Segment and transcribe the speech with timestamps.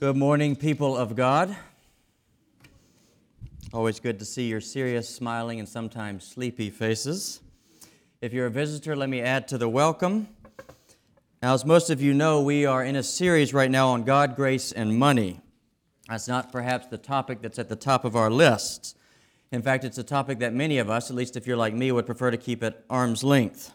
[0.00, 1.56] Good morning, people of God.
[3.72, 7.40] Always good to see your serious, smiling, and sometimes sleepy faces.
[8.20, 10.28] If you're a visitor, let me add to the welcome.
[11.42, 14.36] Now, as most of you know, we are in a series right now on God,
[14.36, 15.40] grace, and money.
[16.08, 18.96] That's not perhaps the topic that's at the top of our list.
[19.50, 21.90] In fact, it's a topic that many of us, at least if you're like me,
[21.90, 23.72] would prefer to keep at arm's length.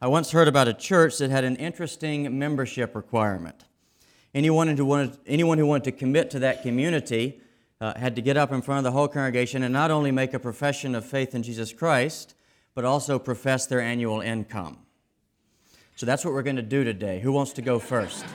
[0.00, 3.65] I once heard about a church that had an interesting membership requirement.
[4.36, 7.40] Anyone who wanted, anyone who wanted to commit to that community
[7.80, 10.34] uh, had to get up in front of the whole congregation and not only make
[10.34, 12.34] a profession of faith in Jesus Christ,
[12.74, 14.76] but also profess their annual income.
[15.96, 17.18] So that's what we're going to do today.
[17.20, 18.26] Who wants to go first?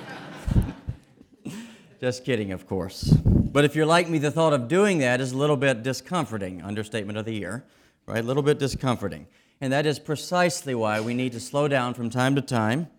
[2.02, 3.11] Just kidding, of course.
[3.23, 6.63] But if you're like me, the thought of doing that is a little bit discomforting,
[6.63, 7.63] understatement of the year,
[8.08, 8.23] right?
[8.23, 9.27] A little bit discomforting.
[9.61, 12.89] And that is precisely why we need to slow down from time to time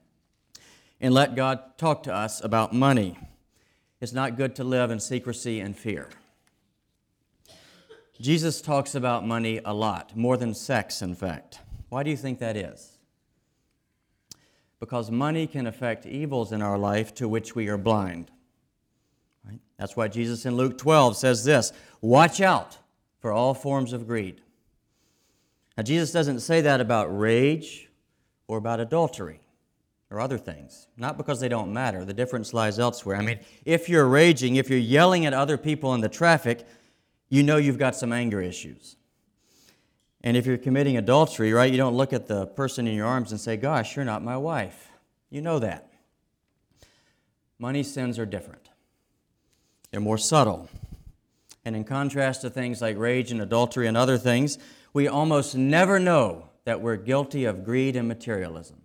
[1.03, 3.19] and let God talk to us about money.
[4.01, 6.09] It's not good to live in secrecy and fear.
[8.21, 11.59] Jesus talks about money a lot, more than sex, in fact.
[11.89, 12.99] Why do you think that is?
[14.79, 18.31] Because money can affect evils in our life to which we are blind.
[19.45, 19.61] Right?
[19.77, 22.79] That's why Jesus in Luke 12 says this Watch out
[23.19, 24.41] for all forms of greed.
[25.77, 27.89] Now, Jesus doesn't say that about rage
[28.47, 29.42] or about adultery
[30.13, 32.05] or other things, not because they don't matter.
[32.05, 33.17] The difference lies elsewhere.
[33.17, 33.27] I mm.
[33.27, 36.67] mean, if you're raging, if you're yelling at other people in the traffic,
[37.31, 38.97] you know you've got some anger issues.
[40.23, 43.33] And if you're committing adultery, right, you don't look at the person in your arms
[43.33, 44.91] and say, Gosh, you're not my wife.
[45.31, 45.91] You know that.
[47.59, 48.69] Money sins are different,
[49.91, 50.69] they're more subtle.
[51.65, 54.59] And in contrast to things like rage and adultery and other things,
[54.93, 58.82] we almost never know that we're guilty of greed and materialism.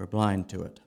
[0.00, 0.80] We're blind to it.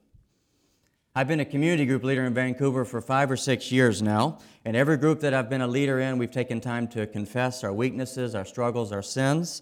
[1.16, 4.76] I've been a community group leader in Vancouver for five or six years now, and
[4.76, 8.34] every group that I've been a leader in, we've taken time to confess our weaknesses,
[8.34, 9.62] our struggles, our sins.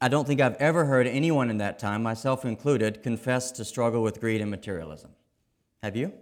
[0.00, 4.02] I don't think I've ever heard anyone in that time, myself included, confess to struggle
[4.02, 5.12] with greed and materialism.
[5.84, 6.12] Have you?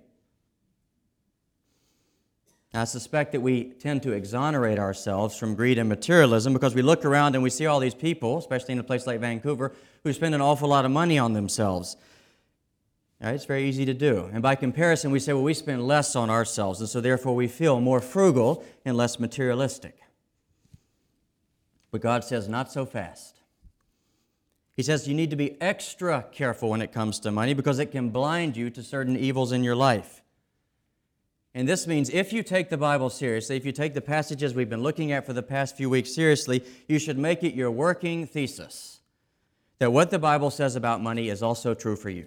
[2.74, 7.06] I suspect that we tend to exonerate ourselves from greed and materialism because we look
[7.06, 9.72] around and we see all these people, especially in a place like Vancouver,
[10.04, 11.96] who spend an awful lot of money on themselves.
[13.22, 13.34] Right?
[13.34, 14.30] It's very easy to do.
[14.32, 17.48] And by comparison, we say, well, we spend less on ourselves, and so therefore we
[17.48, 19.98] feel more frugal and less materialistic.
[21.90, 23.36] But God says, not so fast.
[24.76, 27.92] He says you need to be extra careful when it comes to money because it
[27.92, 30.22] can blind you to certain evils in your life.
[31.52, 34.70] And this means if you take the Bible seriously, if you take the passages we've
[34.70, 38.26] been looking at for the past few weeks seriously, you should make it your working
[38.26, 39.00] thesis
[39.80, 42.26] that what the Bible says about money is also true for you.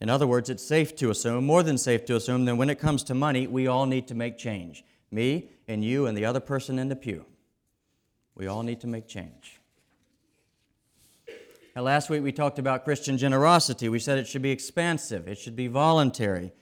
[0.00, 2.78] In other words, it's safe to assume, more than safe to assume, that when it
[2.78, 4.84] comes to money, we all need to make change.
[5.10, 7.24] Me and you and the other person in the pew.
[8.34, 9.60] We all need to make change.
[11.74, 13.88] Now, last week we talked about Christian generosity.
[13.88, 16.52] We said it should be expansive, it should be voluntary,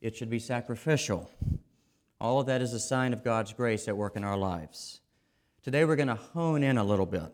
[0.00, 1.30] it should be sacrificial.
[2.20, 5.00] All of that is a sign of God's grace at work in our lives.
[5.62, 7.32] Today we're going to hone in a little bit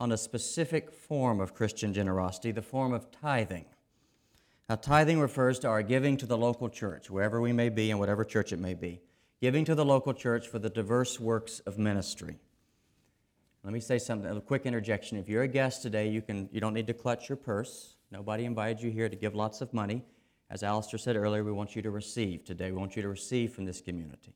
[0.00, 3.66] on a specific form of Christian generosity, the form of tithing.
[4.68, 8.00] Now, tithing refers to our giving to the local church, wherever we may be and
[8.00, 9.00] whatever church it may be,
[9.40, 12.38] giving to the local church for the diverse works of ministry.
[13.62, 15.18] Let me say something, a quick interjection.
[15.18, 17.96] If you're a guest today, you, can, you don't need to clutch your purse.
[18.10, 20.02] Nobody invited you here to give lots of money.
[20.50, 22.70] As Alistair said earlier, we want you to receive today.
[22.70, 24.34] We want you to receive from this community.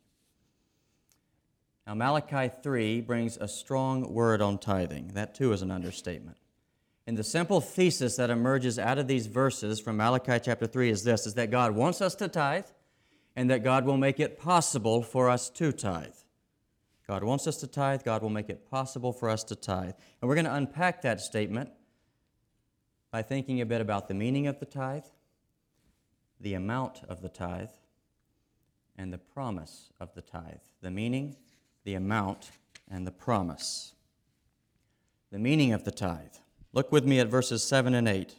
[1.87, 5.09] Now, Malachi 3 brings a strong word on tithing.
[5.09, 6.37] That too is an understatement.
[7.09, 11.05] And the simple thesis that emerges out of these verses from Malachi chapter 3 is
[11.05, 12.67] this is that God wants us to tithe
[13.35, 16.13] and that God will make it possible for us to tithe.
[17.07, 19.95] God wants us to tithe, God will make it possible for us to tithe.
[20.21, 21.71] And we're going to unpack that statement
[23.11, 25.07] by thinking a bit about the meaning of the tithe
[26.39, 27.71] the amount of the tithe,
[28.97, 30.61] and the promise of the tithe.
[30.83, 31.37] The meaning,
[31.85, 32.51] the amount,
[32.87, 33.95] and the promise.
[35.33, 36.37] The meaning of the tithe.
[36.73, 38.35] Look with me at verses 7 and 8.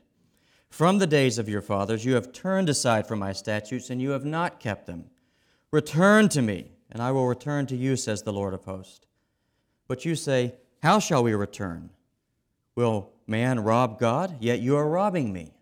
[0.69, 4.11] From the days of your fathers you have turned aside from my statutes, and you
[4.11, 5.05] have not kept them.
[5.71, 9.05] Return to me, and I will return to you, says the Lord of hosts.
[9.87, 11.89] But you say, How shall we return?
[12.75, 14.37] Will man rob God?
[14.39, 15.53] Yet you are robbing me.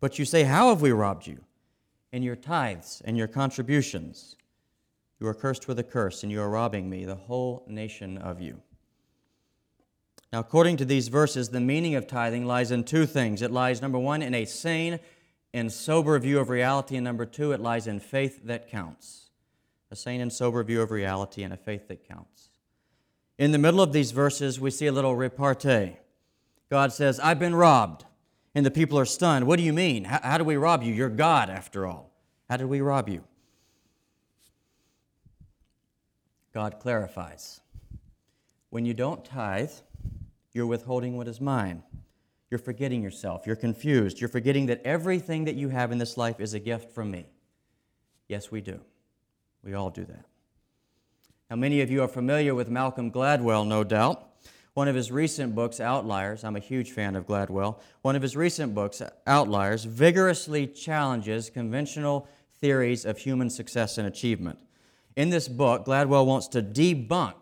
[0.00, 1.40] But you say, How have we robbed you?
[2.12, 4.36] in your tithes and your contributions.
[5.20, 8.40] You are cursed with a curse, and you are robbing me, the whole nation of
[8.40, 8.60] you.
[10.32, 13.42] Now, according to these verses, the meaning of tithing lies in two things.
[13.42, 15.00] It lies, number one, in a sane
[15.52, 19.30] and sober view of reality, and number two, it lies in faith that counts.
[19.90, 22.50] A sane and sober view of reality and a faith that counts.
[23.38, 25.96] In the middle of these verses, we see a little repartee.
[26.70, 28.04] God says, I've been robbed.
[28.54, 29.46] And the people are stunned.
[29.46, 30.04] What do you mean?
[30.04, 30.92] How, how do we rob you?
[30.92, 32.10] You're God, after all.
[32.48, 33.24] How did we rob you?
[36.52, 37.60] God clarifies.
[38.70, 39.70] When you don't tithe,
[40.52, 41.82] you're withholding what is mine.
[42.50, 43.46] You're forgetting yourself.
[43.46, 44.20] You're confused.
[44.20, 47.26] You're forgetting that everything that you have in this life is a gift from me.
[48.28, 48.80] Yes, we do.
[49.62, 50.24] We all do that.
[51.48, 54.26] Now, many of you are familiar with Malcolm Gladwell, no doubt.
[54.74, 57.80] One of his recent books, Outliers, I'm a huge fan of Gladwell.
[58.02, 62.28] One of his recent books, Outliers, vigorously challenges conventional
[62.60, 64.58] theories of human success and achievement.
[65.16, 67.34] In this book, Gladwell wants to debunk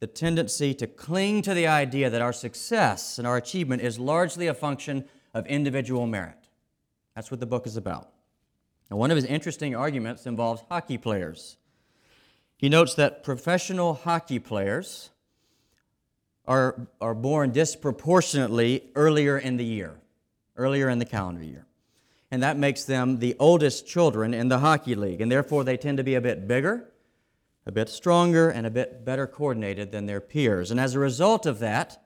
[0.00, 4.46] the tendency to cling to the idea that our success and our achievement is largely
[4.46, 5.04] a function
[5.34, 6.48] of individual merit.
[7.14, 8.08] That's what the book is about.
[8.90, 11.56] Now, one of his interesting arguments involves hockey players.
[12.56, 15.10] He notes that professional hockey players
[16.46, 20.00] are, are born disproportionately earlier in the year,
[20.56, 21.66] earlier in the calendar year.
[22.30, 25.98] And that makes them the oldest children in the hockey league, and therefore they tend
[25.98, 26.90] to be a bit bigger,
[27.70, 30.72] a bit stronger, and a bit better coordinated than their peers.
[30.72, 32.02] And as a result of that,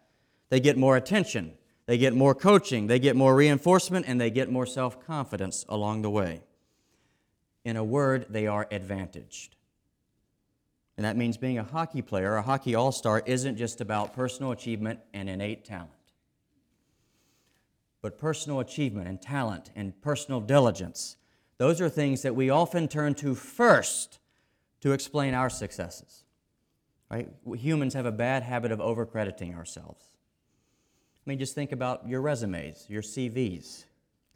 [0.50, 1.54] they get more attention,
[1.86, 6.02] they get more coaching, they get more reinforcement, and they get more self confidence along
[6.02, 6.42] the way.
[7.64, 9.56] In a word, they are advantaged.
[10.98, 14.52] And that means being a hockey player, a hockey all star, isn't just about personal
[14.52, 15.90] achievement and innate talent.
[18.02, 21.16] But personal achievement and talent and personal diligence,
[21.56, 24.18] those are things that we often turn to first
[24.84, 26.24] to explain our successes.
[27.10, 27.30] Right?
[27.56, 30.04] Humans have a bad habit of overcrediting ourselves.
[31.16, 33.86] I mean, just think about your resumes, your CVs,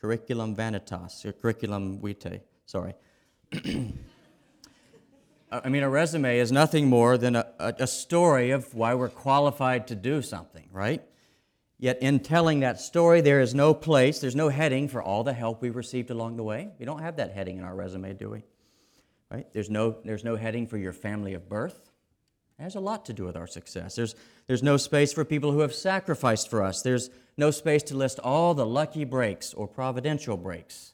[0.00, 2.94] curriculum vanitas, your curriculum vitae, sorry.
[5.52, 9.88] I mean, a resume is nothing more than a, a, story of why we're qualified
[9.88, 11.02] to do something, right?
[11.78, 15.34] Yet in telling that story, there is no place, there's no heading for all the
[15.34, 16.70] help we received along the way.
[16.78, 18.44] We don't have that heading in our resume, do we?
[19.30, 19.46] Right?
[19.52, 21.90] There's no, there's no heading for your family of birth.
[22.58, 23.94] It has a lot to do with our success.
[23.94, 24.14] There's,
[24.46, 26.82] there's no space for people who have sacrificed for us.
[26.82, 30.92] There's no space to list all the lucky breaks or providential breaks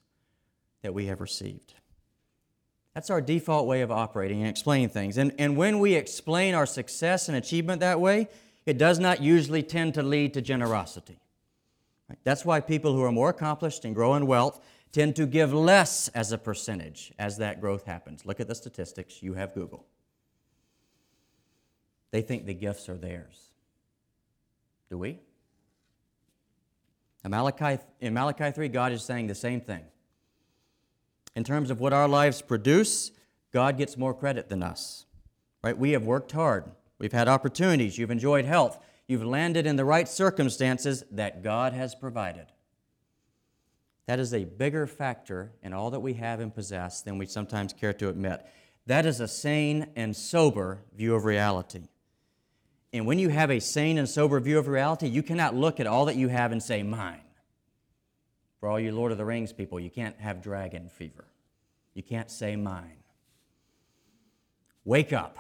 [0.83, 1.75] that we have received.
[2.93, 5.17] That's our default way of operating and explaining things.
[5.17, 8.29] And, and when we explain our success and achievement that way,
[8.67, 11.19] it does not usually tend to lead to generosity.
[12.23, 14.61] That's why people who are more accomplished and grow in wealth
[14.94, 18.25] tend to give less as a percentage as that growth happens.
[18.25, 19.23] Look at the statistics.
[19.23, 19.85] You have Google.
[22.12, 23.50] They think the gifts are theirs.
[24.88, 25.19] Do we?
[27.25, 29.82] In Malachi, in Malachi 3, God is saying the same thing
[31.37, 33.11] in terms of what our lives produce,
[33.52, 35.06] God gets more credit than us.
[35.62, 35.76] Right?
[35.76, 36.70] We have worked hard.
[36.99, 37.99] We've had opportunities.
[37.99, 38.79] You've enjoyed health.
[39.08, 42.46] You've landed in the right circumstances that God has provided.
[44.06, 47.73] That is a bigger factor in all that we have and possess than we sometimes
[47.73, 48.45] care to admit.
[48.87, 51.89] That is a sane and sober view of reality.
[52.93, 55.87] And when you have a sane and sober view of reality, you cannot look at
[55.87, 57.21] all that you have and say, mine.
[58.61, 61.25] For all you Lord of the Rings people, you can't have dragon fever.
[61.95, 62.99] You can't say mine.
[64.84, 65.39] Wake up.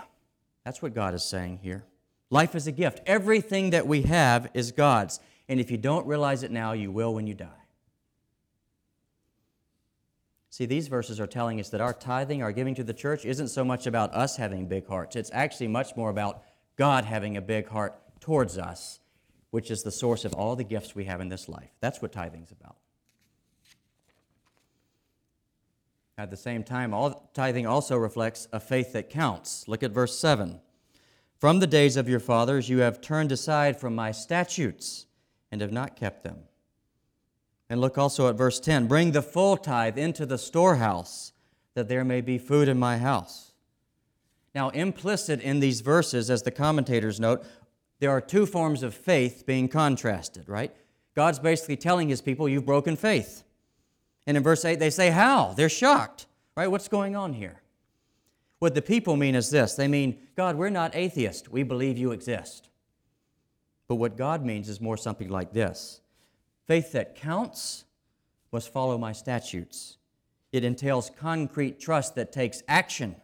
[0.64, 1.84] That's what God is saying here.
[2.30, 3.00] Life is a gift.
[3.06, 5.20] Everything that we have is God's.
[5.48, 7.63] And if you don't realize it now, you will when you die.
[10.54, 13.48] See, these verses are telling us that our tithing, our giving to the church, isn't
[13.48, 15.16] so much about us having big hearts.
[15.16, 16.44] It's actually much more about
[16.76, 19.00] God having a big heart towards us,
[19.50, 21.70] which is the source of all the gifts we have in this life.
[21.80, 22.76] That's what tithing's about.
[26.16, 29.66] At the same time, all, tithing also reflects a faith that counts.
[29.66, 30.60] Look at verse 7.
[31.40, 35.06] From the days of your fathers you have turned aside from my statutes
[35.50, 36.44] and have not kept them.
[37.68, 41.32] And look also at verse 10 Bring the full tithe into the storehouse,
[41.74, 43.52] that there may be food in my house.
[44.54, 47.44] Now, implicit in these verses, as the commentators note,
[47.98, 50.74] there are two forms of faith being contrasted, right?
[51.14, 53.42] God's basically telling his people, You've broken faith.
[54.26, 55.54] And in verse 8, they say, How?
[55.56, 56.70] They're shocked, right?
[56.70, 57.60] What's going on here?
[58.58, 61.48] What the people mean is this they mean, God, we're not atheists.
[61.48, 62.68] We believe you exist.
[63.88, 66.00] But what God means is more something like this
[66.66, 67.84] faith that counts
[68.52, 69.98] must follow my statutes.
[70.52, 73.16] It entails concrete trust that takes action.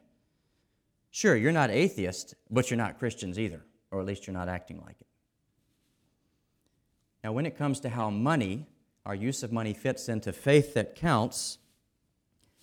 [1.10, 4.80] Sure, you're not atheist, but you're not Christians either, or at least you're not acting
[4.84, 5.06] like it.
[7.22, 8.66] Now, when it comes to how money
[9.06, 11.58] our use of money fits into faith that counts,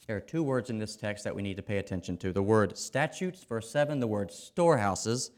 [0.08, 2.42] there are two words in this text that we need to pay attention to the
[2.42, 5.32] word statutes, verse 7, the word storehouses,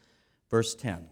[0.49, 1.07] verse 10.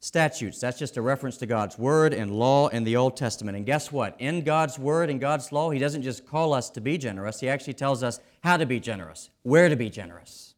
[0.00, 3.56] Statutes, that's just a reference to God's word and law in the Old Testament.
[3.56, 4.14] And guess what?
[4.18, 7.48] In God's word and God's law, He doesn't just call us to be generous, He
[7.48, 10.54] actually tells us how to be generous, where to be generous.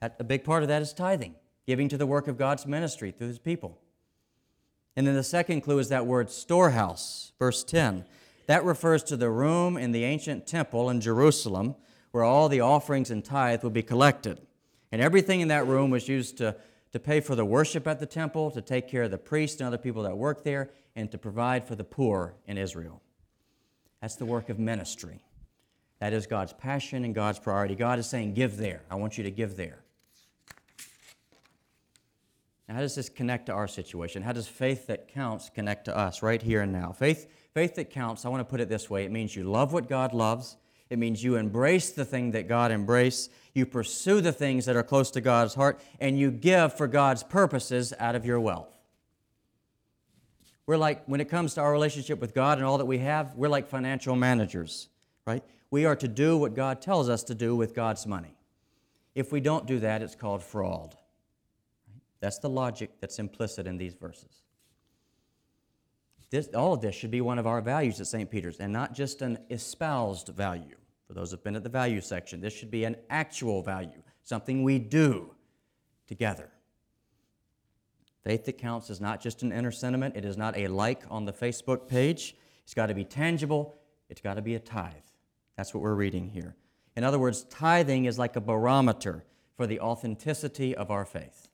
[0.00, 1.36] A big part of that is tithing,
[1.66, 3.78] giving to the work of God's ministry through His people.
[4.96, 8.04] And then the second clue is that word storehouse, verse 10.
[8.46, 11.76] That refers to the room in the ancient temple in Jerusalem
[12.10, 14.40] where all the offerings and tithe would be collected.
[14.90, 16.56] And everything in that room was used to,
[16.92, 19.66] to pay for the worship at the temple, to take care of the priests and
[19.66, 23.02] other people that work there, and to provide for the poor in Israel.
[24.00, 25.20] That's the work of ministry.
[26.00, 27.76] That is God's passion and God's priority.
[27.76, 28.82] God is saying, Give there.
[28.90, 29.78] I want you to give there.
[32.68, 34.22] Now, how does this connect to our situation?
[34.22, 36.92] How does faith that counts connect to us right here and now?
[36.92, 39.72] Faith, faith that counts, I want to put it this way it means you love
[39.72, 40.56] what God loves,
[40.90, 44.82] it means you embrace the thing that God embraced, you pursue the things that are
[44.82, 48.74] close to God's heart, and you give for God's purposes out of your wealth.
[50.66, 53.34] We're like, when it comes to our relationship with God and all that we have,
[53.34, 54.88] we're like financial managers,
[55.26, 55.42] right?
[55.70, 58.36] We are to do what God tells us to do with God's money.
[59.14, 60.96] If we don't do that, it's called fraud.
[62.20, 64.42] That's the logic that's implicit in these verses.
[66.30, 68.30] This, all of this should be one of our values at St.
[68.30, 70.76] Peter's, and not just an espoused value.
[71.12, 74.62] For those who've been at the value section, this should be an actual value, something
[74.62, 75.34] we do
[76.06, 76.48] together.
[78.24, 81.26] Faith that counts is not just an inner sentiment, it is not a like on
[81.26, 82.34] the Facebook page.
[82.62, 83.74] It's got to be tangible,
[84.08, 84.94] it's got to be a tithe.
[85.54, 86.56] That's what we're reading here.
[86.96, 89.22] In other words, tithing is like a barometer
[89.54, 91.48] for the authenticity of our faith.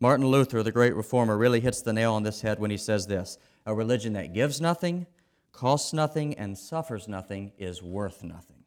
[0.00, 3.06] Martin Luther, the great reformer, really hits the nail on this head when he says
[3.06, 5.06] this A religion that gives nothing,
[5.52, 8.64] costs nothing, and suffers nothing is worth nothing.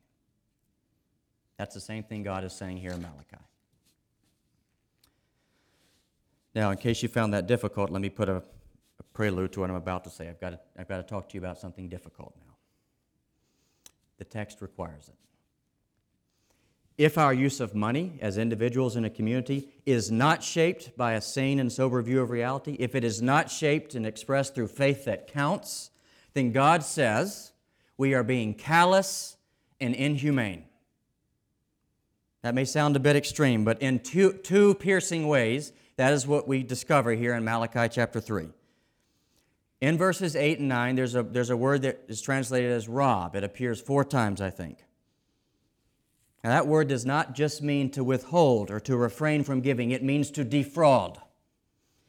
[1.57, 3.43] That's the same thing God is saying here in Malachi.
[6.53, 9.69] Now, in case you found that difficult, let me put a, a prelude to what
[9.69, 10.29] I'm about to say.
[10.29, 12.55] I've got, to, I've got to talk to you about something difficult now.
[14.17, 15.15] The text requires it
[16.97, 21.21] if our use of money as individuals in a community is not shaped by a
[21.21, 25.05] sane and sober view of reality, if it is not shaped and expressed through faith
[25.05, 25.91] that counts,
[26.35, 27.53] then God says
[27.97, 29.37] we are being callous
[29.79, 30.65] and inhumane.
[32.43, 36.47] That may sound a bit extreme, but in two, two piercing ways, that is what
[36.47, 38.49] we discover here in Malachi chapter 3.
[39.81, 43.35] In verses 8 and 9, there's a, there's a word that is translated as rob.
[43.35, 44.85] It appears four times, I think.
[46.43, 50.03] Now, that word does not just mean to withhold or to refrain from giving, it
[50.03, 51.19] means to defraud.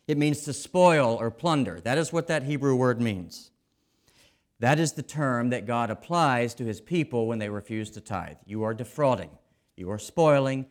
[0.07, 1.81] It means to spoil or plunder.
[1.81, 3.51] That is what that Hebrew word means.
[4.61, 8.39] That is the term that God applies to his people when they refuse to tithe.
[8.47, 9.31] You are defrauding,
[9.77, 10.67] you are spoiling,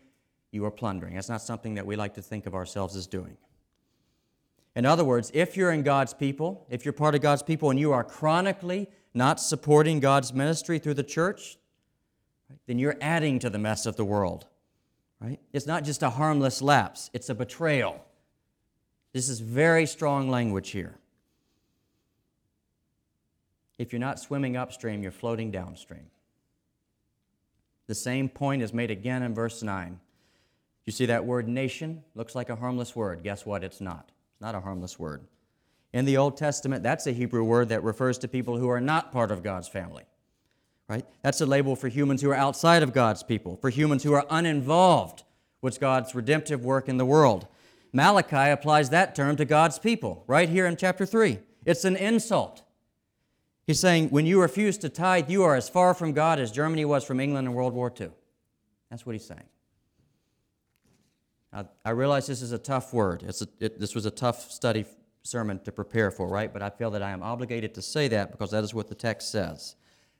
[0.51, 1.15] you are plundering.
[1.15, 3.37] That's not something that we like to think of ourselves as doing.
[4.75, 7.79] In other words, if you're in God's people, if you're part of God's people and
[7.79, 11.57] you are chronically not supporting God's ministry through the church,
[12.67, 14.47] then you're adding to the mess of the world.
[15.21, 15.39] Right?
[15.53, 18.03] It's not just a harmless lapse, it's a betrayal.
[19.13, 20.97] This is very strong language here.
[23.77, 26.07] If you're not swimming upstream, you're floating downstream.
[27.87, 29.99] The same point is made again in verse 9.
[30.85, 32.03] You see that word nation?
[32.15, 33.23] Looks like a harmless word.
[33.23, 33.63] Guess what?
[33.63, 34.11] It's not.
[34.31, 35.21] It's not a harmless word.
[35.93, 39.11] In the Old Testament, that's a Hebrew word that refers to people who are not
[39.11, 40.03] part of God's family
[40.87, 41.05] right?
[41.21, 44.25] That's a label for humans who are outside of God's people, for humans who are
[44.29, 45.23] uninvolved
[45.61, 47.47] with God's redemptive work in the world.
[47.91, 51.39] Malachi applies that term to God's people right here in chapter 3.
[51.65, 52.63] It's an insult.
[53.65, 56.85] He's saying, when you refuse to tithe, you are as far from God as Germany
[56.85, 58.11] was from England in World War II.
[58.89, 59.49] That's what he's saying.
[61.51, 63.23] Now, I realize this is a tough word.
[63.23, 64.85] A, it, this was a tough study
[65.23, 66.53] sermon to prepare for, right?
[66.53, 68.95] But I feel that I am obligated to say that because that is what the
[68.95, 69.75] text says.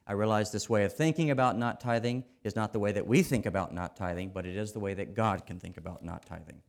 [0.08, 3.22] I realize this way of thinking about not tithing is not the way that we
[3.22, 6.26] think about not tithing, but it is the way that God can think about not
[6.26, 6.62] tithing.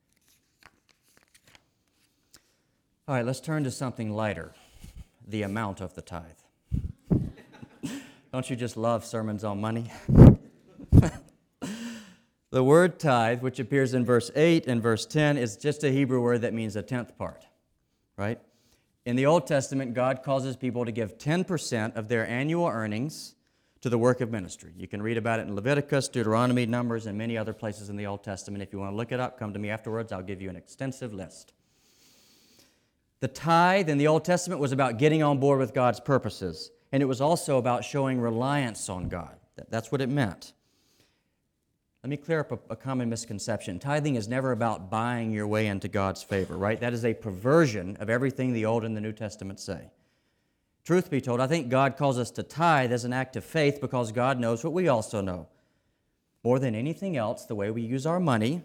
[3.09, 4.53] All right, let's turn to something lighter
[5.27, 6.23] the amount of the tithe.
[8.37, 9.91] Don't you just love sermons on money?
[12.51, 16.21] the word tithe, which appears in verse 8 and verse 10, is just a Hebrew
[16.21, 17.47] word that means a tenth part,
[18.19, 18.39] right?
[19.07, 23.37] In the Old Testament, God causes people to give 10% of their annual earnings
[23.81, 24.75] to the work of ministry.
[24.77, 28.05] You can read about it in Leviticus, Deuteronomy, Numbers, and many other places in the
[28.05, 28.63] Old Testament.
[28.63, 30.13] If you want to look it up, come to me afterwards.
[30.13, 31.55] I'll give you an extensive list.
[33.21, 36.71] The The tithe in the Old Testament was about getting on board with God's purposes,
[36.93, 39.37] and it was also about showing reliance on God.
[39.69, 40.53] That's what it meant.
[42.03, 43.81] Let me clear up a, common misconception.
[43.81, 46.79] Tithing is never about buying your way into God's favor, right?
[46.79, 49.91] That is a perversion of everything the Old and the New Testament say.
[50.85, 53.81] Truth be told, I think God calls us to tithe as an act of faith
[53.81, 55.49] because God knows what we also know.
[56.45, 58.63] More than anything else, the way we use our money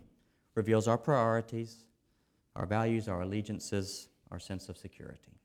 [0.53, 1.85] reveals our priorities,
[2.55, 5.40] our values, our allegiances, our sense of security.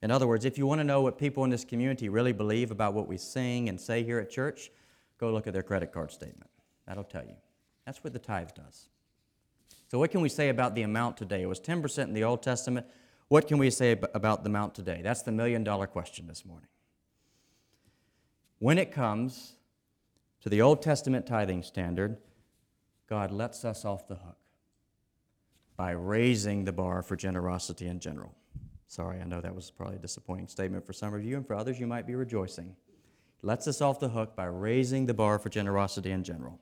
[0.00, 2.70] In other words, if you want to know what people in this community really believe
[2.70, 4.70] about what we sing and say here at church,
[5.18, 6.50] go look at their credit card statement.
[6.86, 7.34] That'll tell you.
[7.84, 8.88] That's what the tithe does.
[9.88, 11.42] So, what can we say about the amount today?
[11.42, 12.86] It was 10% in the Old Testament.
[13.28, 15.00] What can we say about the amount today?
[15.02, 16.68] That's the million dollar question this morning.
[18.58, 19.54] When it comes
[20.42, 22.18] to the Old Testament tithing standard,
[23.08, 24.36] God lets us off the hook
[25.76, 28.34] by raising the bar for generosity in general.
[28.88, 31.54] Sorry, I know that was probably a disappointing statement for some of you, and for
[31.54, 32.74] others, you might be rejoicing.
[33.42, 36.58] lets us off the hook by raising the bar for generosity in general.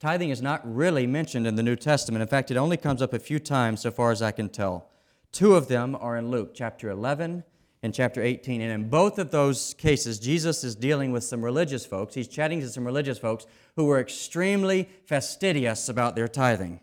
[0.00, 2.22] Tithing is not really mentioned in the New Testament.
[2.22, 4.88] In fact, it only comes up a few times so far as I can tell.
[5.32, 7.44] Two of them are in Luke chapter 11
[7.82, 8.60] and chapter 18.
[8.60, 12.14] And in both of those cases, Jesus is dealing with some religious folks.
[12.14, 13.46] He's chatting to some religious folks
[13.76, 16.80] who were extremely fastidious about their tithing.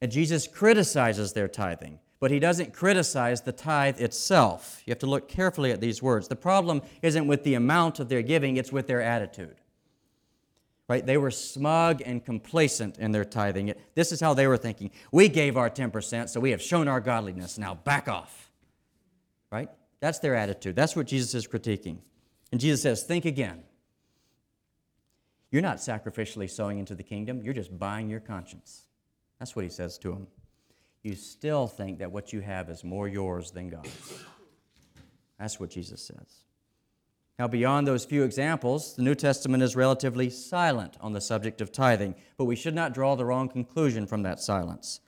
[0.00, 4.80] And Jesus criticizes their tithing, but he doesn't criticize the tithe itself.
[4.86, 6.26] You have to look carefully at these words.
[6.26, 9.56] The problem isn't with the amount of their giving, it's with their attitude
[10.88, 11.04] right?
[11.04, 13.74] They were smug and complacent in their tithing.
[13.94, 14.90] This is how they were thinking.
[15.12, 17.58] We gave our 10%, so we have shown our godliness.
[17.58, 18.50] Now back off,
[19.52, 19.68] right?
[20.00, 20.76] That's their attitude.
[20.76, 21.98] That's what Jesus is critiquing.
[22.52, 23.64] And Jesus says, Think again.
[25.50, 28.84] You're not sacrificially sowing into the kingdom, you're just buying your conscience.
[29.38, 30.26] That's what he says to them.
[31.04, 34.24] You still think that what you have is more yours than God's.
[35.38, 36.44] That's what Jesus says.
[37.38, 41.70] Now, beyond those few examples, the New Testament is relatively silent on the subject of
[41.72, 45.00] tithing, but we should not draw the wrong conclusion from that silence.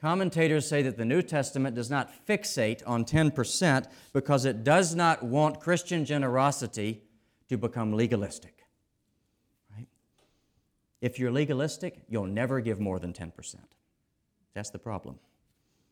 [0.00, 5.22] Commentators say that the New Testament does not fixate on 10% because it does not
[5.22, 7.00] want Christian generosity
[7.48, 8.64] to become legalistic.
[9.74, 9.88] Right?
[11.00, 13.56] If you're legalistic, you'll never give more than 10%.
[14.56, 15.18] That's the problem.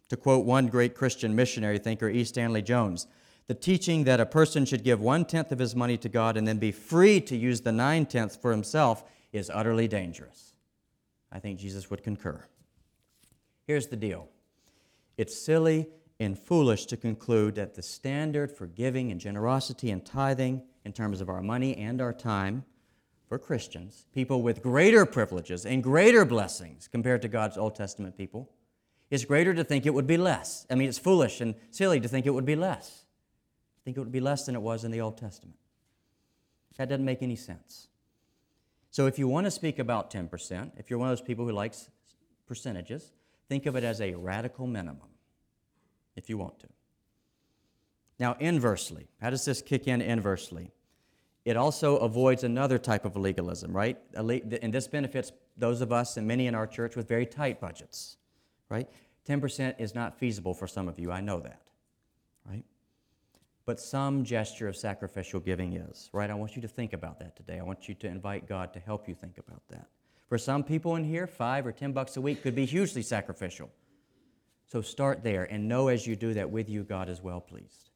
[0.08, 2.24] To quote one great Christian missionary thinker, E.
[2.24, 3.06] Stanley Jones,
[3.46, 6.48] the teaching that a person should give one tenth of his money to God and
[6.48, 10.54] then be free to use the nine tenths for himself is utterly dangerous.
[11.30, 12.42] I think Jesus would concur.
[13.66, 14.28] Here's the deal
[15.18, 20.62] it's silly and foolish to conclude that the standard for giving and generosity and tithing,
[20.86, 22.64] in terms of our money and our time,
[23.28, 28.50] for Christians, people with greater privileges and greater blessings compared to God's Old Testament people,
[29.14, 30.66] is greater to think it would be less.
[30.68, 33.04] I mean, it's foolish and silly to think it would be less
[33.84, 35.58] think it would be less than it was in the Old Testament.
[36.78, 37.88] That doesn't make any sense.
[38.90, 41.52] So if you want to speak about 10%, if you're one of those people who
[41.52, 41.90] likes
[42.46, 43.12] percentages,
[43.48, 45.08] think of it as a radical minimum,
[46.16, 46.68] if you want to.
[48.18, 50.70] Now, inversely, how does this kick in inversely?
[51.44, 53.98] It also avoids another type of legalism, right?
[54.14, 58.16] And this benefits those of us and many in our church with very tight budgets,
[58.68, 58.88] right?
[59.28, 61.62] 10% is not feasible for some of you, I know that,
[62.48, 62.64] right?
[63.66, 66.30] but some gesture of sacrificial giving is, right?
[66.30, 67.58] I want you to think about that today.
[67.58, 69.86] I want you to invite God to help you think about that.
[70.28, 73.70] For some people in here, five or ten bucks a week could be hugely sacrificial.
[74.66, 77.90] So start there and know as you do that with you, God is well pleased.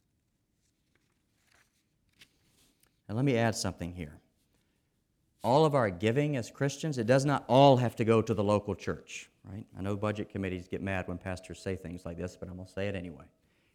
[3.09, 4.21] And let me add something here.
[5.43, 8.45] All of our giving as Christians, it does not all have to go to the
[8.45, 9.65] local church, right?
[9.79, 12.67] I know budget committees get mad when pastors say things like this, but I'm going
[12.67, 13.25] to say it anyway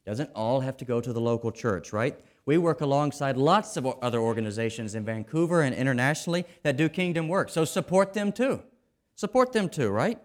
[0.05, 2.19] It doesn't all have to go to the local church, right?
[2.45, 7.49] We work alongside lots of other organizations in Vancouver and internationally that do kingdom work.
[7.49, 8.61] So support them too.
[9.15, 10.19] Support them too, right?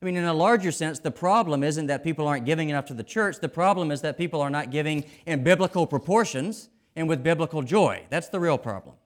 [0.00, 2.94] I mean, in a larger sense, the problem isn't that people aren't giving enough to
[2.94, 3.40] the church.
[3.40, 8.02] The problem is that people are not giving in biblical proportions and with biblical joy.
[8.10, 8.96] That's the real problem.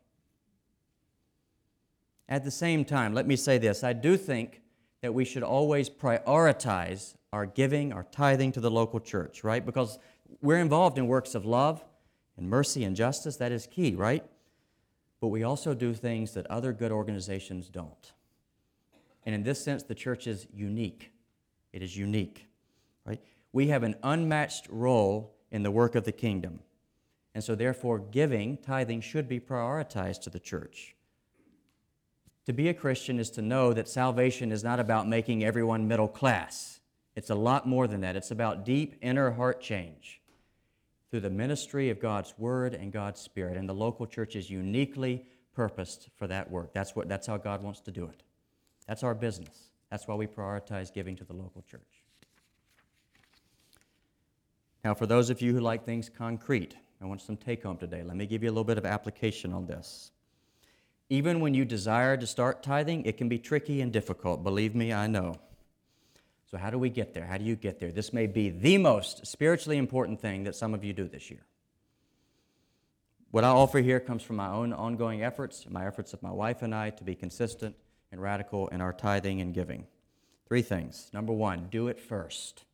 [2.29, 4.61] At the same time, let me say this I do think
[5.01, 9.65] that we should always prioritize our giving, our tithing to the local church, right?
[9.65, 9.99] Because
[10.41, 11.85] we're involved in works of love
[12.37, 13.37] and mercy and justice.
[13.37, 14.25] That is key, right?
[15.21, 18.13] But we also do things that other good organizations don't.
[19.27, 21.13] And in this sense, the church is unique.
[21.73, 22.47] It is unique,
[23.05, 23.21] right?
[23.53, 26.61] We have an unmatched role in the work of the kingdom.
[27.35, 30.97] And so, therefore, giving, tithing, should be prioritized to the church.
[32.49, 36.09] To be a Christian is to know that salvation is not about making everyone middle
[36.09, 36.81] class.
[37.15, 38.17] It's a lot more than that.
[38.17, 40.23] It's about deep inner heart change
[41.11, 43.59] through the ministry of God's Word and God's Spirit.
[43.59, 46.73] And the local church is uniquely purposed for that work.
[46.73, 48.23] That's, what, that's how God wants to do it.
[48.87, 49.69] That's our business.
[49.91, 52.03] That's why we prioritize giving to the local church.
[54.83, 58.03] Now, for those of you who like things concrete, I want some take home today.
[58.03, 60.13] Let me give you a little bit of application on this.
[61.11, 64.45] Even when you desire to start tithing, it can be tricky and difficult.
[64.45, 65.37] Believe me, I know.
[66.51, 67.27] So, how do we get there?
[67.27, 67.93] How do you get there?
[67.93, 71.45] This may be the most spiritually important thing that some of you do this year.
[73.31, 76.63] What I offer here comes from my own ongoing efforts, my efforts of my wife
[76.63, 77.77] and I to be consistent
[78.11, 79.87] and radical in our tithing and giving.
[80.47, 81.11] Three things.
[81.13, 82.65] Number one, do it first.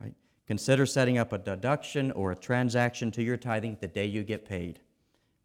[0.00, 0.14] Right?
[0.48, 4.44] Consider setting up a deduction or a transaction to your tithing the day you get
[4.44, 4.80] paid,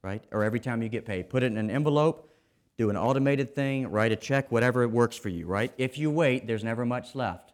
[0.06, 0.24] right?
[0.32, 1.30] Or every time you get paid.
[1.30, 2.30] Put it in an envelope
[2.78, 5.72] do an automated thing, write a check, whatever it works for you, right?
[5.78, 7.54] If you wait, there's never much left.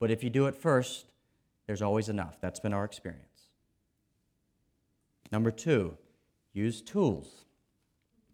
[0.00, 1.06] But if you do it first,
[1.66, 2.40] there's always enough.
[2.40, 3.24] That's been our experience.
[5.30, 5.96] Number two,
[6.52, 7.44] use tools.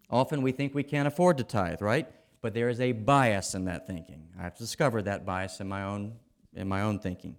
[0.09, 2.07] Often we think we can't afford to tithe, right?
[2.41, 4.29] But there is a bias in that thinking.
[4.39, 6.13] I've discovered that bias in my own,
[6.55, 7.35] in my own thinking.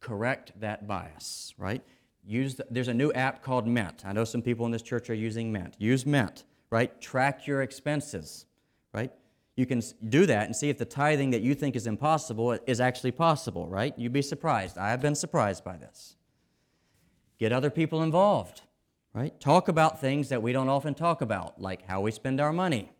[0.00, 1.82] Correct that bias, right?
[2.26, 4.02] Use the, there's a new app called Mint.
[4.04, 5.74] I know some people in this church are using Mint.
[5.78, 7.00] Use Mint right?
[7.00, 8.46] Track your expenses,
[8.92, 9.12] right?
[9.54, 12.80] You can do that and see if the tithing that you think is impossible is
[12.80, 13.96] actually possible, right?
[13.96, 14.76] You'd be surprised.
[14.76, 16.16] I have been surprised by this.
[17.38, 18.62] Get other people involved,
[19.12, 19.38] right?
[19.38, 22.90] Talk about things that we don't often talk about, like how we spend our money,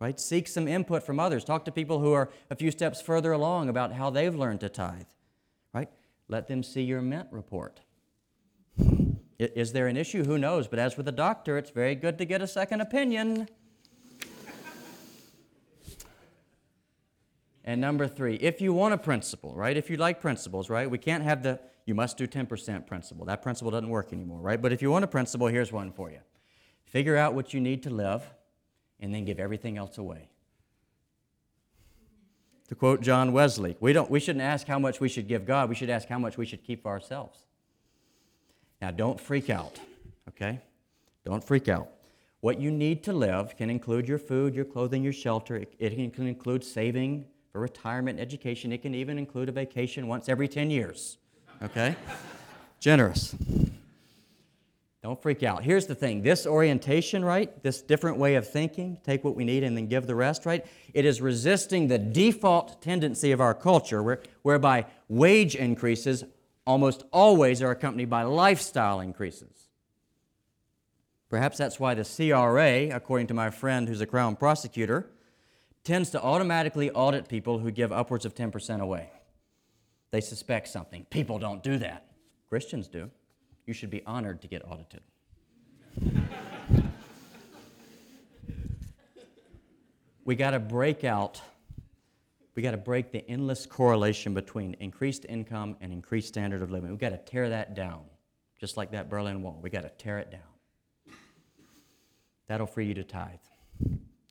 [0.00, 0.18] right?
[0.18, 1.44] Seek some input from others.
[1.44, 4.70] Talk to people who are a few steps further along about how they've learned to
[4.70, 5.12] tithe,
[5.74, 5.90] right?
[6.28, 7.80] Let them see your Mint report.
[9.38, 10.24] Is there an issue?
[10.24, 10.66] Who knows?
[10.66, 13.48] But as with a doctor, it's very good to get a second opinion.
[17.64, 19.76] and number three, if you want a principle, right?
[19.76, 20.90] If you like principles, right?
[20.90, 23.24] We can't have the you must do 10% principle.
[23.24, 24.60] That principle doesn't work anymore, right?
[24.60, 26.20] But if you want a principle, here's one for you
[26.84, 28.22] figure out what you need to live
[29.00, 30.28] and then give everything else away.
[32.68, 35.70] To quote John Wesley, we, don't, we shouldn't ask how much we should give God,
[35.70, 37.38] we should ask how much we should keep for ourselves.
[38.80, 39.78] Now, don't freak out,
[40.28, 40.60] okay?
[41.24, 41.88] Don't freak out.
[42.40, 45.56] What you need to live can include your food, your clothing, your shelter.
[45.56, 48.72] It, can include saving for retirement, education.
[48.72, 51.18] It can even include a vacation once every 10 years,
[51.62, 51.96] okay?
[52.80, 53.34] Generous.
[55.02, 55.64] Don't freak out.
[55.64, 57.62] Here's the thing this orientation, right?
[57.62, 60.64] This different way of thinking, take what we need and then give the rest, right?
[60.94, 66.24] It is resisting the default tendency of our culture where, whereby wage increases
[66.68, 69.70] almost always are accompanied by lifestyle increases.
[71.30, 75.08] Perhaps that's why the CRA, according to my friend who's a Crown prosecutor,
[75.82, 79.08] tends to automatically audit people who give upwards of 10% away.
[80.10, 81.06] They suspect something.
[81.08, 82.04] People don't do that.
[82.50, 83.10] Christians do.
[83.64, 85.00] You should be honored to get audited.
[90.26, 91.40] we got to break out
[92.58, 96.90] we got to break the endless correlation between increased income and increased standard of living.
[96.90, 98.00] We've got to tear that down,
[98.58, 99.60] just like that Berlin Wall.
[99.62, 101.14] We've got to tear it down.
[102.48, 103.38] That'll free you to tithe.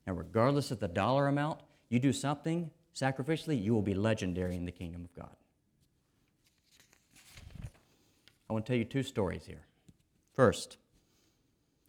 [0.06, 4.66] And regardless of the dollar amount, you do something sacrificially, you will be legendary in
[4.66, 5.34] the kingdom of God.
[8.50, 9.64] I want to tell you two stories here.
[10.34, 10.76] First,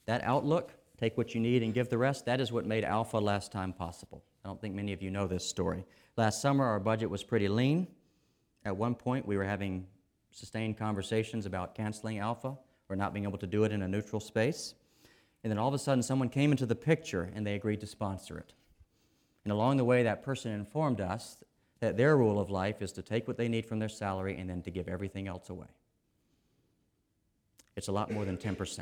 [0.05, 3.17] that outlook, take what you need and give the rest, that is what made Alpha
[3.17, 4.23] last time possible.
[4.45, 5.83] I don't think many of you know this story.
[6.19, 7.87] Last summer, our budget was pretty lean.
[8.65, 9.87] At one point, we were having
[10.31, 12.57] sustained conversations about canceling Alpha
[12.89, 14.73] or not being able to do it in a neutral space.
[15.45, 17.87] And then all of a sudden, someone came into the picture and they agreed to
[17.87, 18.51] sponsor it.
[19.45, 21.37] And along the way, that person informed us
[21.79, 24.49] that their rule of life is to take what they need from their salary and
[24.49, 25.69] then to give everything else away.
[27.77, 28.81] It's a lot more than 10%.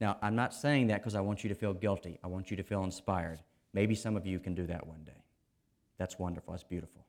[0.00, 2.18] Now, I'm not saying that because I want you to feel guilty.
[2.24, 3.38] I want you to feel inspired.
[3.72, 5.12] Maybe some of you can do that one day.
[5.98, 6.52] That's wonderful.
[6.52, 7.04] That's beautiful.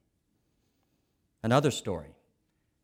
[1.41, 2.15] Another story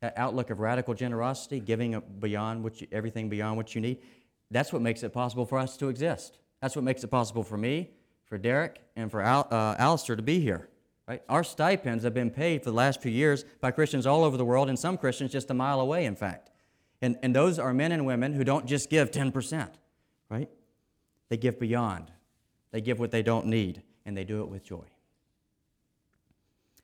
[0.01, 3.97] that outlook of radical generosity, giving beyond what you, everything beyond what you need,
[4.51, 6.37] that's what makes it possible for us to exist.
[6.61, 7.91] That's what makes it possible for me,
[8.25, 10.69] for Derek, and for Al, uh, Alistair to be here.
[11.07, 11.21] Right?
[11.27, 14.45] Our stipends have been paid for the last few years by Christians all over the
[14.45, 16.49] world, and some Christians just a mile away, in fact.
[17.01, 19.69] And, and those are men and women who don't just give 10%,
[20.29, 20.49] right?
[21.29, 22.11] They give beyond.
[22.71, 24.85] They give what they don't need, and they do it with joy.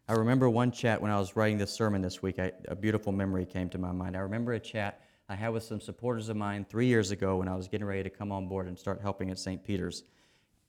[0.07, 2.37] I remember one chat when I was writing this sermon this week.
[2.37, 4.15] I, a beautiful memory came to my mind.
[4.15, 7.47] I remember a chat I had with some supporters of mine three years ago when
[7.47, 9.63] I was getting ready to come on board and start helping at St.
[9.63, 10.03] Peter's.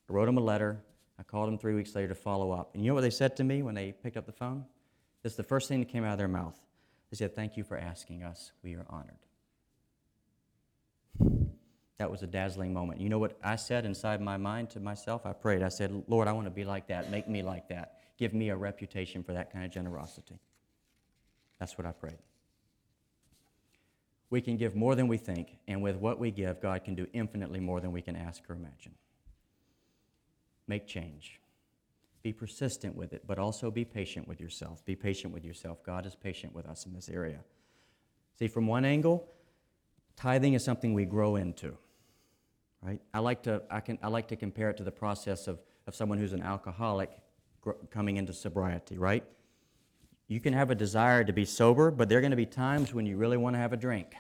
[0.09, 0.81] I wrote them a letter.
[1.19, 2.71] I called them three weeks later to follow up.
[2.75, 4.65] And you know what they said to me when they picked up the phone?
[5.23, 6.59] That's the first thing that came out of their mouth.
[7.11, 8.53] They said, Thank you for asking us.
[8.63, 9.17] We are honored.
[11.99, 13.01] That was a dazzling moment.
[13.01, 15.25] You know what I said inside my mind to myself?
[15.25, 15.63] I prayed.
[15.63, 17.11] I said, Lord, I want to be like that.
[17.11, 17.97] Make me like that.
[18.17, 20.39] Give me a reputation for that kind of generosity.
[21.59, 22.19] That's what I prayed.
[24.29, 27.07] We can give more than we think, and with what we give, God can do
[27.13, 28.95] infinitely more than we can ask or imagine.
[30.67, 31.41] Make change.
[32.23, 34.85] Be persistent with it, but also be patient with yourself.
[34.85, 35.85] Be patient with yourself.
[35.85, 37.39] God is patient with us in this area.
[38.39, 39.29] See, from one angle,
[40.17, 41.77] tithing is something we grow into.
[42.83, 43.01] Right?
[43.15, 45.95] I like to, I can, I like to compare it to the process of, of
[45.95, 47.11] someone who's an alcoholic
[47.91, 49.25] coming into sobriety, right?
[50.29, 52.93] You can have a desire to be sober, but there are going to be times
[52.93, 54.15] when you really want to have a drink.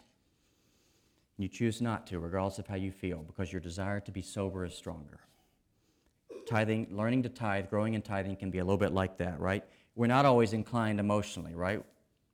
[1.38, 4.64] You choose not to, regardless of how you feel, because your desire to be sober
[4.64, 5.20] is stronger.
[6.46, 9.64] Tithing, learning to tithe, growing in tithing can be a little bit like that, right?
[9.96, 11.82] We're not always inclined emotionally, right?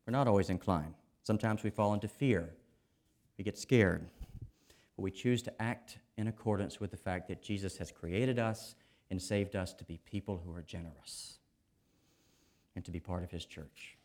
[0.06, 0.94] We're not always inclined.
[1.22, 2.50] Sometimes we fall into fear.
[3.38, 4.06] We get scared.
[4.96, 8.74] But we choose to act in accordance with the fact that Jesus has created us
[9.12, 11.34] and saved us to be people who are generous
[12.74, 13.98] and to be part of his church.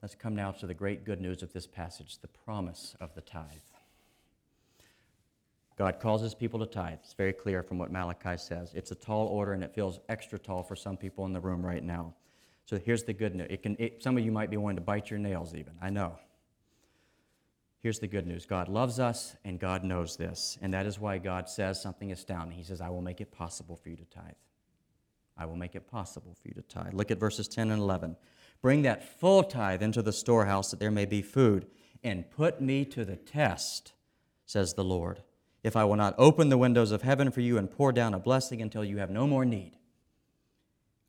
[0.00, 3.20] Let's come now to the great good news of this passage the promise of the
[3.20, 3.42] tithe.
[5.76, 6.98] God calls his people to tithe.
[7.02, 8.70] It's very clear from what Malachi says.
[8.72, 11.66] It's a tall order, and it feels extra tall for some people in the room
[11.66, 12.14] right now.
[12.66, 13.48] So here's the good news.
[13.50, 15.72] It can, it, some of you might be wanting to bite your nails, even.
[15.82, 16.20] I know.
[17.82, 20.58] Here's the good news God loves us, and God knows this.
[20.60, 22.58] And that is why God says something astounding.
[22.58, 24.34] He says, I will make it possible for you to tithe.
[25.36, 26.92] I will make it possible for you to tithe.
[26.92, 28.16] Look at verses 10 and 11.
[28.60, 31.66] Bring that full tithe into the storehouse that there may be food,
[32.04, 33.94] and put me to the test,
[34.44, 35.22] says the Lord,
[35.62, 38.18] if I will not open the windows of heaven for you and pour down a
[38.18, 39.78] blessing until you have no more need.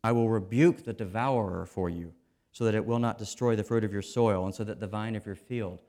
[0.04, 2.14] I will rebuke the devourer for you,
[2.54, 4.88] so that it will not destroy the fruit of your soil, and so that the
[4.88, 5.82] vine of your field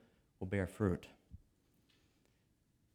[0.43, 1.07] will bear fruit.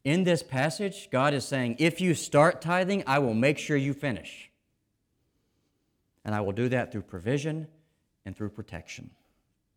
[0.04, 3.94] In this passage, God is saying, if you start tithing, I will make sure you
[3.94, 4.50] finish.
[6.26, 7.66] And I will do that through provision
[8.26, 9.08] and through protection.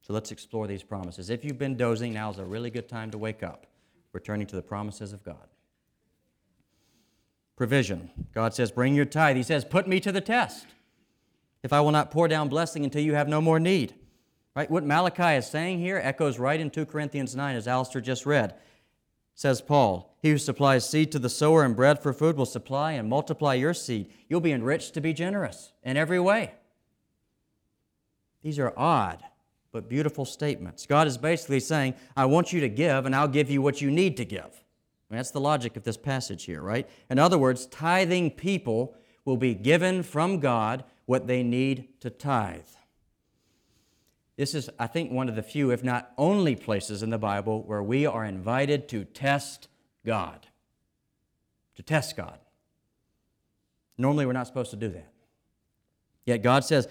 [0.02, 1.30] So let's explore these promises.
[1.30, 3.68] If you've been dozing, now is a really good time to wake up,
[4.12, 5.48] returning to the promises of God.
[7.56, 8.12] Provision.
[8.34, 9.38] God says, Bring your tithe.
[9.38, 10.66] He says, Put me to the test.
[11.64, 13.94] If I will not pour down blessing until you have no more need.
[14.56, 14.70] Right?
[14.70, 18.56] What Malachi is saying here echoes right in 2 Corinthians 9, as Alistair just read.
[19.34, 22.92] Says Paul, He who supplies seed to the sower and bread for food will supply
[22.94, 24.12] and multiply your seed.
[24.28, 26.54] You'll be enriched to be generous in every way.
[28.44, 29.24] These are odd
[29.72, 30.86] but beautiful statements.
[30.86, 33.90] God is basically saying, I want you to give, and I'll give you what you
[33.90, 34.42] need to give.
[34.42, 36.90] I mean, that's the logic of this passage here, right?
[37.10, 42.68] In other words, tithing people will be given from God what they need to tithe.
[44.42, 47.62] This is, I think, one of the few, if not only, places in the Bible
[47.62, 49.68] where we are invited to test
[50.04, 50.48] God.
[51.76, 52.40] To test God.
[54.00, 55.14] Normally, we're not supposed to do that.
[56.26, 56.88] Yet God says,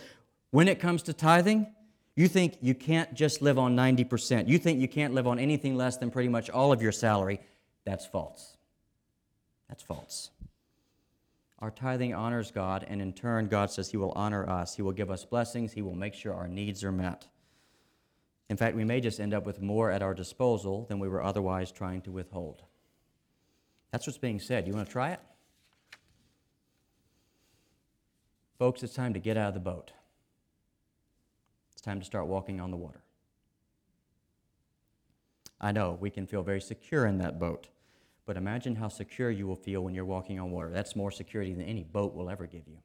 [0.53, 1.67] when it comes to tithing,
[2.15, 4.47] you think you can't just live on 90%.
[4.47, 7.41] You think you can't live on anything less than pretty much all of your salary.
[7.85, 8.57] That's false.
[9.69, 10.31] That's false.
[11.59, 14.77] Our tithing honors God, and in turn, God says He will honor us.
[14.77, 15.73] He will give us blessings.
[15.73, 17.27] He will make sure our needs are met.
[18.51, 21.23] In fact, we may just end up with more at our disposal than we were
[21.23, 22.65] otherwise trying to withhold.
[23.93, 24.67] That's what's being said.
[24.67, 25.21] You want to try it?
[28.59, 29.93] Folks, it's time to get out of the boat.
[31.73, 33.03] It's time to start walking on the water.
[35.61, 37.69] I know we can feel very secure in that boat,
[38.27, 40.71] but imagine how secure you will feel when you're walking on water.
[40.71, 42.79] That's more security than any boat will ever give you.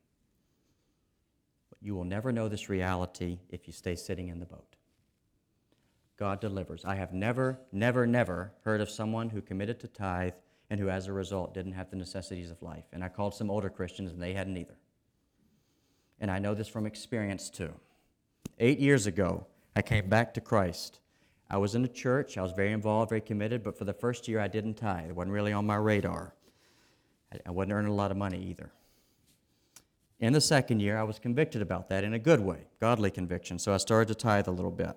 [1.69, 4.74] But you will never know this reality if you stay sitting in the boat.
[6.17, 6.85] God delivers.
[6.85, 10.33] I have never, never, never heard of someone who committed to tithe
[10.69, 12.85] and who, as a result, didn't have the necessities of life.
[12.93, 14.77] And I called some older Christians, and they hadn't either.
[16.19, 17.73] And I know this from experience, too.
[18.59, 20.99] Eight years ago, I came back to Christ.
[21.49, 22.37] I was in a church.
[22.37, 25.09] I was very involved, very committed, but for the first year, I didn't tithe.
[25.09, 26.33] It wasn't really on my radar.
[27.45, 28.71] I wasn't earning a lot of money either.
[30.19, 33.59] In the second year, I was convicted about that in a good way, godly conviction,
[33.59, 34.95] so I started to tithe a little bit.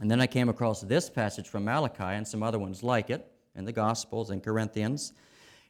[0.00, 3.30] And then I came across this passage from Malachi and some other ones like it
[3.56, 5.12] in the Gospels and Corinthians,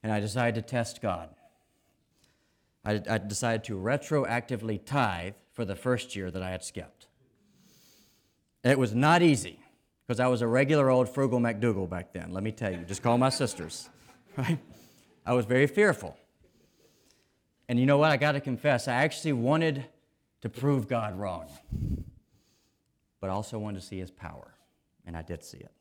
[0.02, 1.30] and I decided to test God.
[2.84, 7.06] I, I decided to retroactively tithe for the first year that I had skipped.
[8.64, 9.58] It was not easy
[10.06, 12.78] because I was a regular old frugal MacDougal back then, let me tell you.
[12.78, 13.88] Just call my sisters,
[14.36, 14.58] right?
[15.24, 16.16] I was very fearful.
[17.68, 18.10] And you know what?
[18.10, 19.84] I got to confess, I actually wanted
[20.40, 21.48] to prove God wrong,
[23.20, 24.54] but I also wanted to see his power,
[25.06, 25.72] and I did see it.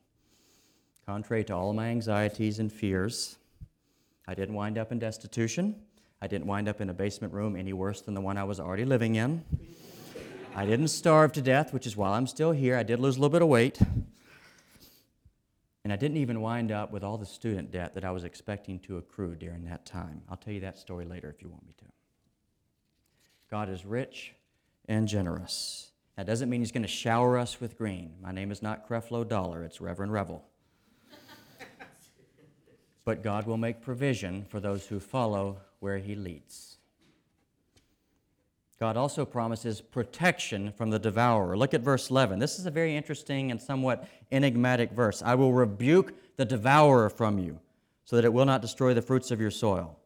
[1.06, 3.38] Contrary to all my anxieties and fears,
[4.26, 5.76] I didn't wind up in destitution.
[6.20, 8.60] I didn't wind up in a basement room any worse than the one I was
[8.60, 9.44] already living in.
[10.54, 12.76] I didn't starve to death, which is why I'm still here.
[12.76, 13.78] I did lose a little bit of weight.
[15.84, 18.78] And I didn't even wind up with all the student debt that I was expecting
[18.80, 20.20] to accrue during that time.
[20.28, 21.84] I'll tell you that story later if you want me to.
[23.50, 24.34] God is rich
[24.86, 25.92] and generous.
[26.18, 28.14] That doesn't mean He's going to shower us with green.
[28.20, 30.44] My name is not Creflo Dollar, it's Reverend Revel.
[33.04, 36.78] but God will make provision for those who follow where He leads.
[38.80, 41.56] God also promises protection from the devourer.
[41.56, 42.40] Look at verse 11.
[42.40, 45.22] This is a very interesting and somewhat enigmatic verse.
[45.22, 47.60] I will rebuke the devourer from you,
[48.04, 49.96] so that it will not destroy the fruits of your soil.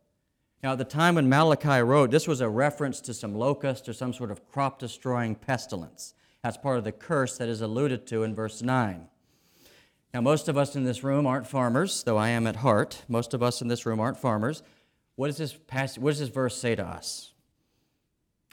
[0.62, 3.92] Now, at the time when Malachi wrote, this was a reference to some locust or
[3.92, 6.14] some sort of crop destroying pestilence.
[6.44, 9.08] That's part of the curse that is alluded to in verse 9.
[10.14, 13.02] Now, most of us in this room aren't farmers, though I am at heart.
[13.08, 14.62] Most of us in this room aren't farmers.
[15.16, 17.32] What does this, passage, what does this verse say to us?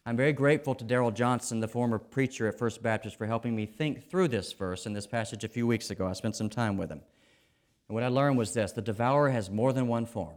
[0.06, 3.68] I'm very grateful to Daryl Johnson, the former preacher at First Baptist, for helping me
[3.68, 6.08] think through this verse and this passage a few weeks ago.
[6.08, 7.02] I spent some time with him.
[7.88, 10.36] And what I learned was this the devourer has more than one form.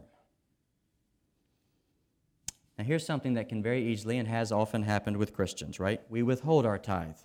[2.77, 6.01] Now, here's something that can very easily and has often happened with Christians, right?
[6.09, 7.17] We withhold our tithe.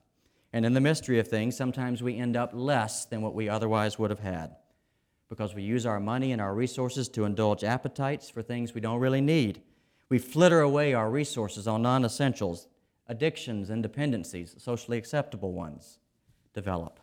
[0.53, 3.99] And in the mystery of things, sometimes we end up less than what we otherwise
[3.99, 4.57] would have had
[5.29, 9.01] because we use our money and our resources to indulge appetites for things we don't
[9.01, 9.61] really need
[10.09, 12.67] we flitter away our resources on non essentials,
[13.07, 15.99] addictions and dependencies, socially acceptable ones,
[16.55, 17.01] develop.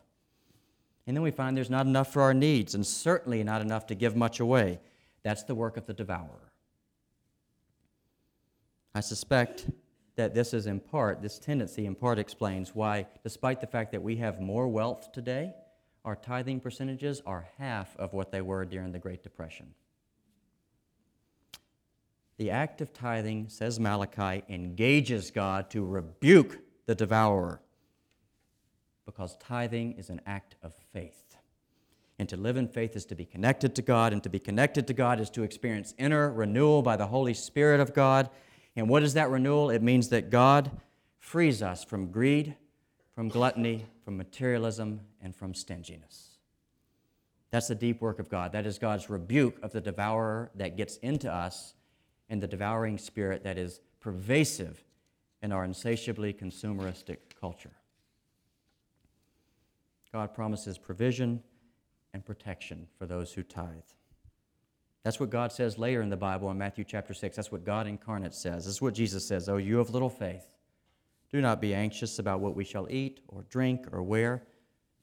[1.06, 3.96] And then we find there's not enough for our needs, and certainly not enough to
[3.96, 4.80] give much away.
[5.22, 6.45] That's the work of the devourer.
[8.96, 9.70] I suspect
[10.16, 14.02] that this is in part, this tendency in part explains why, despite the fact that
[14.02, 15.54] we have more wealth today,
[16.06, 19.74] our tithing percentages are half of what they were during the Great Depression.
[22.38, 27.62] The act of tithing, says Malachi, engages God to rebuke the devourer
[29.06, 31.36] because tithing is an act of faith.
[32.18, 34.88] And to live in faith is to be connected to God, and to be connected
[34.88, 38.30] to God is to experience inner renewal by the Holy Spirit of God.
[38.76, 39.70] And what is that renewal?
[39.70, 40.70] It means that God
[41.20, 42.56] frees us from greed,
[43.14, 46.38] from gluttony, from materialism, and from stinginess.
[47.52, 48.52] That's the deep work of God.
[48.52, 51.74] That is God's rebuke of the devourer that gets into us
[52.30, 54.84] and the devouring spirit that is pervasive
[55.42, 57.72] in our insatiably consumeristic culture.
[60.12, 61.42] God promises provision
[62.14, 63.68] and protection for those who tithe.
[65.06, 67.36] That's what God says later in the Bible in Matthew chapter 6.
[67.36, 68.66] That's what God incarnate says.
[68.66, 70.48] This is what Jesus says Oh, you have little faith.
[71.32, 74.42] Do not be anxious about what we shall eat or drink or wear.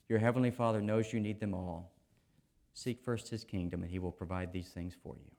[0.08, 1.92] Your heavenly Father knows you need them all.
[2.74, 5.30] Seek first his kingdom, and he will provide these things for you.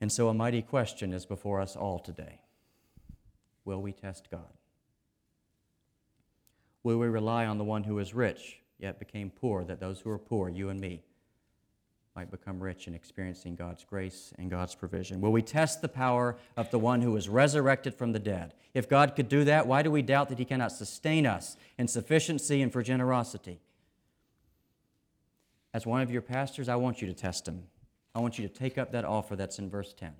[0.00, 2.40] And so a mighty question is before us all today
[3.66, 4.54] Will we test God?
[6.82, 10.10] Will we rely on the one who is rich, yet became poor, that those who
[10.10, 11.02] are poor, you and me,
[12.14, 15.20] might become rich in experiencing God's grace and God's provision?
[15.20, 18.54] Will we test the power of the one who was resurrected from the dead?
[18.72, 21.88] If God could do that, why do we doubt that he cannot sustain us in
[21.88, 23.60] sufficiency and for generosity?
[25.72, 27.64] As one of your pastors, I want you to test him
[28.14, 30.12] I want you to take up that offer that's in verse 10.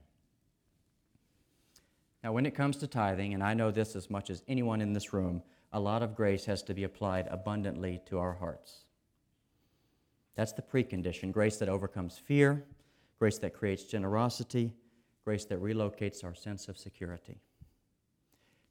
[2.23, 4.95] Now, when it comes to tithing, and I know this as much as anyone in
[4.95, 5.43] this room,
[5.75, 8.85] a lot of grace has to be applied abundantly to our hearts.
[10.37, 12.65] That's the precondition grace that overcomes fear,
[13.19, 14.73] grace that creates generosity,
[15.25, 17.41] grace that relocates our sense of security.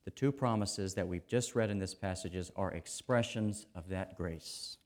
[0.05, 4.77] The two promises that we've just read in this passages are expressions of that grace.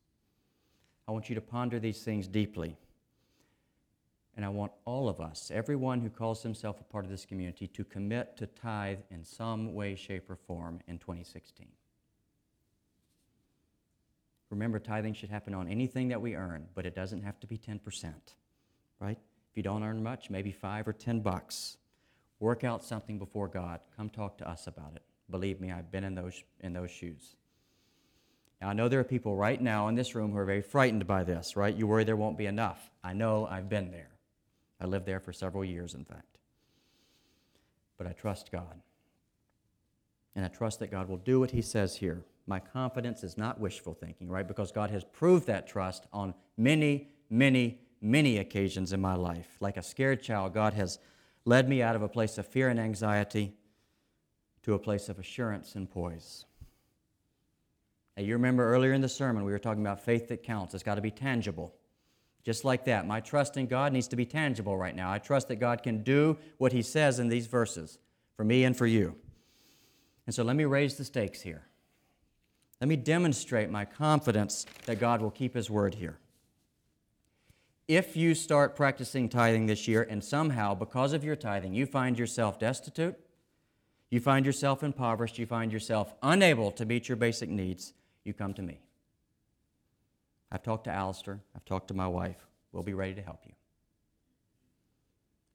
[1.07, 2.77] I want you to ponder these things deeply.
[4.35, 7.67] And I want all of us, everyone who calls himself a part of this community,
[7.67, 11.67] to commit to tithe in some way, shape, or form in 2016.
[14.49, 17.57] Remember, tithing should happen on anything that we earn, but it doesn't have to be
[17.57, 18.13] 10%,
[18.99, 19.17] right?
[19.51, 21.77] If you don't earn much, maybe 5 or 10 bucks.
[22.39, 23.79] Work out something before God.
[23.95, 25.01] Come talk to us about it.
[25.29, 27.35] Believe me, I've been in those, in those shoes.
[28.61, 31.05] Now, I know there are people right now in this room who are very frightened
[31.05, 31.75] by this, right?
[31.75, 32.89] You worry there won't be enough.
[33.03, 34.11] I know I've been there.
[34.79, 36.37] I lived there for several years, in fact.
[37.97, 38.81] But I trust God.
[40.35, 42.23] And I trust that God will do what He says here.
[42.47, 44.47] My confidence is not wishful thinking, right?
[44.47, 49.57] Because God has proved that trust on many, many, many occasions in my life.
[49.59, 50.97] Like a scared child, God has
[51.43, 53.53] led me out of a place of fear and anxiety
[54.63, 56.45] to a place of assurance and poise.
[58.15, 60.73] Now, you remember earlier in the sermon, we were talking about faith that counts.
[60.73, 61.75] It's got to be tangible.
[62.43, 65.11] Just like that, my trust in God needs to be tangible right now.
[65.11, 67.99] I trust that God can do what He says in these verses
[68.35, 69.15] for me and for you.
[70.25, 71.63] And so let me raise the stakes here.
[72.79, 76.19] Let me demonstrate my confidence that God will keep His word here.
[77.87, 82.19] If you start practicing tithing this year and somehow, because of your tithing, you find
[82.19, 83.15] yourself destitute,
[84.09, 88.53] you find yourself impoverished, you find yourself unable to meet your basic needs, you come
[88.53, 88.79] to me.
[90.51, 92.45] I've talked to Alistair, I've talked to my wife.
[92.71, 93.53] We'll be ready to help you.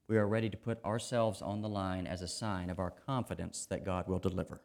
[0.08, 3.66] We are ready to put ourselves on the line as a sign of our confidence
[3.66, 4.60] that God will deliver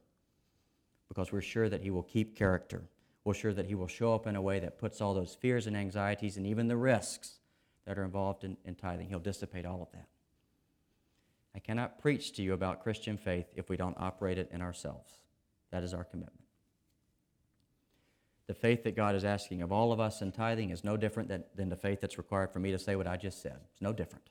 [1.08, 2.84] because we're sure that He will keep character.
[3.24, 5.68] We're sure that He will show up in a way that puts all those fears
[5.68, 7.40] and anxieties and even the risks
[7.86, 9.10] that are involved in, in tithing.
[9.10, 10.08] He'll dissipate all of that.
[11.56, 15.18] I cannot preach to you about Christian faith if we don't operate it in ourselves.
[15.72, 16.44] That is our commitment.
[18.48, 21.28] The faith that God is asking of all of us in tithing is no different
[21.28, 23.60] than, than the faith that's required for me to say what I just said.
[23.72, 24.30] It's no different.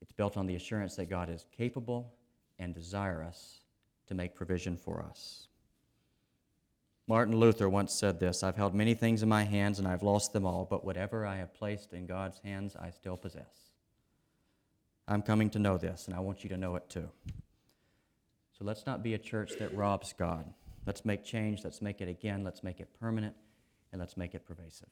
[0.00, 2.14] It's built on the assurance that God is capable
[2.58, 3.60] and desirous
[4.10, 5.46] to make provision for us.
[7.06, 10.32] Martin Luther once said this I've held many things in my hands and I've lost
[10.32, 13.70] them all, but whatever I have placed in God's hands, I still possess.
[15.06, 17.08] I'm coming to know this, and I want you to know it too.
[18.58, 20.44] So let's not be a church that robs God.
[20.86, 21.62] Let's make change.
[21.62, 22.42] Let's make it again.
[22.42, 23.36] Let's make it permanent.
[23.92, 24.88] And let's make it pervasive.